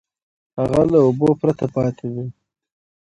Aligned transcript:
هغه 0.59 0.81
له 0.91 0.97
اوبو 1.05 1.29
پرته 1.41 1.65
پاتې 1.75 2.07
دی. 2.15 2.25